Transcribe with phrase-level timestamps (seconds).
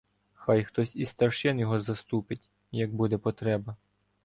[0.45, 3.75] Хай хтось зі старшин його заступить, як буде потреба.